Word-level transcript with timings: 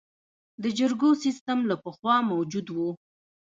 د 0.63 0.65
جرګو 0.77 1.09
سیسټم 1.23 1.59
له 1.69 1.75
پخوا 1.83 2.15
موجود 2.31 2.67
و 2.71 2.77